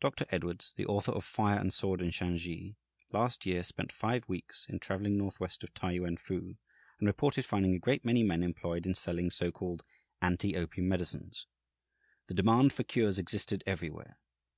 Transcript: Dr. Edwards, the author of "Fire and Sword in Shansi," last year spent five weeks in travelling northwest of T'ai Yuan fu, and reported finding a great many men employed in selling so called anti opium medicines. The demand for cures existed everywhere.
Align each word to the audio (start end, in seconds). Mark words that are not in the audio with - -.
Dr. 0.00 0.24
Edwards, 0.30 0.72
the 0.78 0.86
author 0.86 1.12
of 1.12 1.22
"Fire 1.22 1.58
and 1.58 1.70
Sword 1.70 2.00
in 2.00 2.08
Shansi," 2.08 2.76
last 3.12 3.44
year 3.44 3.62
spent 3.62 3.92
five 3.92 4.26
weeks 4.26 4.64
in 4.70 4.78
travelling 4.78 5.18
northwest 5.18 5.62
of 5.62 5.74
T'ai 5.74 5.96
Yuan 5.96 6.16
fu, 6.16 6.56
and 6.98 7.06
reported 7.06 7.44
finding 7.44 7.74
a 7.74 7.78
great 7.78 8.02
many 8.02 8.22
men 8.22 8.42
employed 8.42 8.86
in 8.86 8.94
selling 8.94 9.28
so 9.30 9.50
called 9.52 9.84
anti 10.22 10.56
opium 10.56 10.88
medicines. 10.88 11.46
The 12.28 12.32
demand 12.32 12.72
for 12.72 12.84
cures 12.84 13.18
existed 13.18 13.62
everywhere. 13.66 14.16